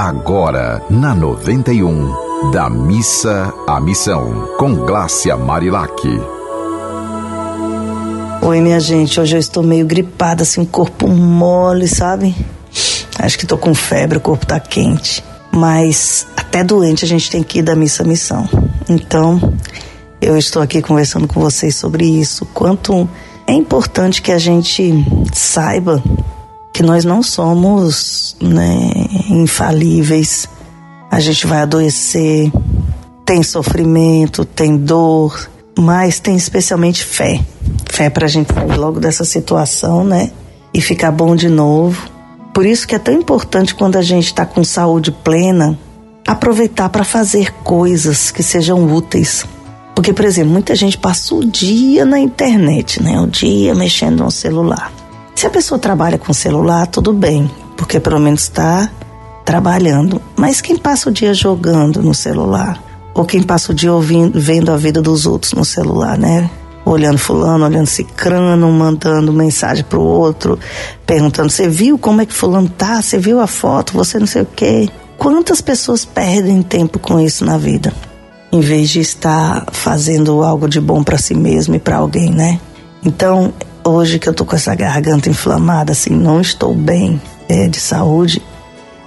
[0.00, 5.92] Agora, na 91, da missa à missão, com Glácia Marilac.
[8.40, 12.32] Oi, minha gente, hoje eu estou meio gripada, assim, corpo mole, sabe?
[13.18, 15.24] Acho que tô com febre, o corpo tá quente.
[15.50, 18.48] Mas até doente a gente tem que ir da missa à missão.
[18.88, 19.52] Então,
[20.20, 22.46] eu estou aqui conversando com vocês sobre isso.
[22.54, 23.10] Quanto
[23.48, 26.00] é importante que a gente saiba
[26.72, 30.48] que nós não somos né, infalíveis.
[31.10, 32.50] A gente vai adoecer,
[33.24, 37.40] tem sofrimento, tem dor, mas tem especialmente fé.
[37.90, 40.30] Fé para a gente sair logo dessa situação, né?
[40.72, 42.10] E ficar bom de novo.
[42.52, 45.78] Por isso que é tão importante quando a gente está com saúde plena,
[46.26, 49.46] aproveitar para fazer coisas que sejam úteis.
[49.94, 53.20] Porque, por exemplo, muita gente passa o dia na internet, né?
[53.20, 54.92] O dia mexendo no celular.
[55.34, 58.90] Se a pessoa trabalha com celular, tudo bem, porque pelo menos está
[59.48, 60.20] trabalhando.
[60.36, 62.78] Mas quem passa o dia jogando no celular?
[63.14, 66.50] Ou quem passa o dia ouvindo, vendo a vida dos outros no celular, né?
[66.84, 70.58] Olhando fulano, olhando cicrano, mandando mensagem pro outro,
[71.06, 73.00] perguntando, você viu como é que fulano tá?
[73.00, 73.94] Você viu a foto?
[73.94, 74.90] Você não sei o quê.
[75.16, 77.90] Quantas pessoas perdem tempo com isso na vida?
[78.52, 82.60] Em vez de estar fazendo algo de bom para si mesmo e para alguém, né?
[83.02, 87.18] Então, hoje que eu tô com essa garganta inflamada, assim, não estou bem
[87.48, 88.42] é, de saúde,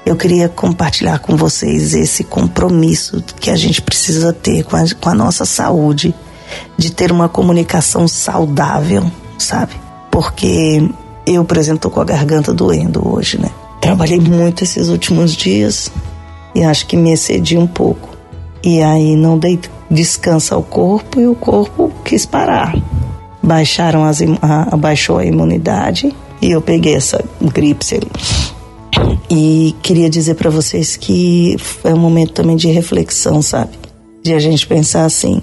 [0.06, 5.10] eu queria compartilhar com vocês esse compromisso que a gente precisa ter com a, com
[5.10, 6.14] a nossa saúde,
[6.78, 9.74] de ter uma comunicação saudável, sabe?
[10.10, 10.90] Porque
[11.26, 13.50] eu, por exemplo, tô com a garganta doendo hoje, né?
[13.80, 15.92] Trabalhei muito esses últimos dias
[16.54, 18.10] e acho que me excedi um pouco.
[18.64, 22.76] E aí não dei descanso ao corpo e o corpo quis parar
[23.42, 27.86] baixaram as, a, baixou a imunidade e eu peguei essa gripe.
[29.34, 33.72] E queria dizer para vocês que é um momento também de reflexão, sabe?
[34.22, 35.42] De a gente pensar assim.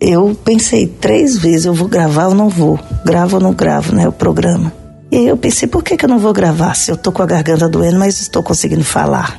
[0.00, 2.76] Eu pensei três vezes, eu vou gravar ou não vou?
[3.04, 4.08] Gravo ou não gravo, né?
[4.08, 4.72] O programa.
[5.12, 7.22] E aí eu pensei, por que, que eu não vou gravar se eu tô com
[7.22, 9.38] a garganta doendo, mas estou conseguindo falar?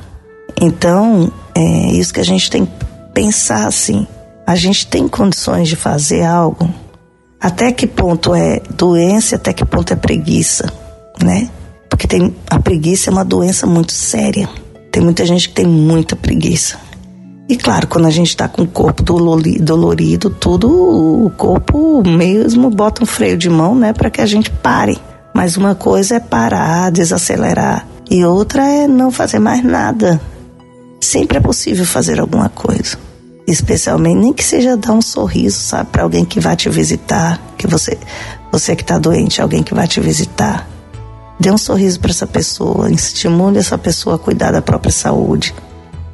[0.58, 2.72] Então, é isso que a gente tem que
[3.12, 4.06] pensar assim.
[4.46, 6.70] A gente tem condições de fazer algo
[7.38, 10.72] até que ponto é doença, até que ponto é preguiça,
[11.20, 11.50] né?
[12.02, 14.48] Porque tem a preguiça é uma doença muito séria.
[14.90, 16.76] Tem muita gente que tem muita preguiça.
[17.48, 23.04] E claro, quando a gente está com o corpo dolorido, tudo, o corpo mesmo bota
[23.04, 24.98] um freio de mão, né, para que a gente pare.
[25.32, 30.20] Mas uma coisa é parar, desacelerar, e outra é não fazer mais nada.
[31.00, 32.98] Sempre é possível fazer alguma coisa
[33.44, 37.66] especialmente nem que seja dar um sorriso, sabe, para alguém que vai te visitar, que
[37.66, 37.98] você,
[38.52, 40.71] você que está doente, alguém que vai te visitar.
[41.38, 45.54] Dê um sorriso para essa pessoa, estimule essa pessoa a cuidar da própria saúde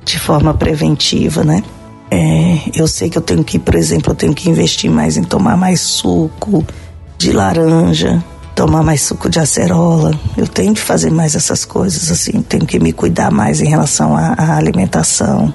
[0.05, 1.63] de forma preventiva, né?
[2.11, 5.23] É, eu sei que eu tenho que, por exemplo, eu tenho que investir mais em
[5.23, 6.65] tomar mais suco
[7.19, 8.25] de laranja,
[8.55, 10.19] tomar mais suco de acerola.
[10.37, 14.17] Eu tenho que fazer mais essas coisas, assim, tenho que me cuidar mais em relação
[14.17, 15.53] à, à alimentação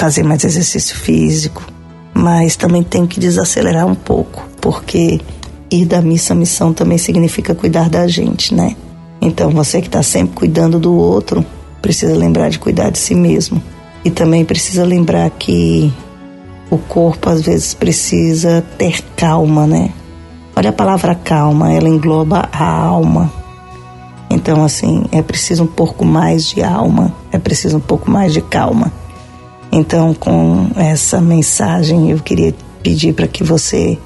[0.00, 1.62] fazer mais exercício físico,
[2.14, 5.20] mas também tenho que desacelerar um pouco, porque
[5.70, 8.74] ir da missa à missão também significa cuidar da gente, né?
[9.20, 11.44] Então você que está sempre cuidando do outro,
[11.82, 13.62] precisa lembrar de cuidar de si mesmo.
[14.04, 15.92] E também precisa lembrar que
[16.70, 19.90] o corpo às vezes precisa ter calma, né?
[20.56, 23.30] Olha a palavra calma, ela engloba a alma.
[24.30, 28.40] Então, assim, é preciso um pouco mais de alma, é preciso um pouco mais de
[28.40, 28.92] calma.
[29.72, 33.98] Então, com essa mensagem, eu queria pedir para que você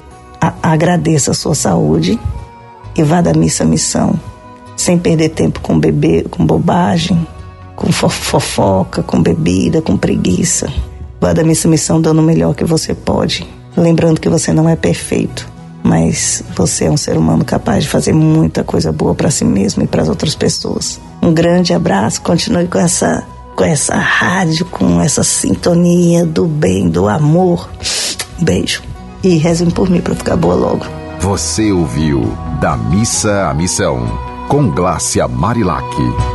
[0.61, 2.19] agradeça a sua saúde
[2.95, 4.19] e vá da missa à missão,
[4.85, 7.27] sem perder tempo com bebê, com bobagem,
[7.75, 10.71] com fofoca, com bebida, com preguiça.
[11.19, 14.75] Vá da missa missão dando o melhor que você pode, lembrando que você não é
[14.75, 15.49] perfeito,
[15.81, 19.81] mas você é um ser humano capaz de fazer muita coisa boa para si mesmo
[19.81, 21.01] e para as outras pessoas.
[21.19, 23.25] Um grande abraço, continue com essa
[23.55, 27.67] com essa rádio, com essa sintonia do bem, do amor.
[28.39, 28.83] beijo.
[29.23, 30.85] E rezem por mim para ficar boa logo.
[31.21, 36.34] Você ouviu Da Missa à Missão, com Glácia Marilac.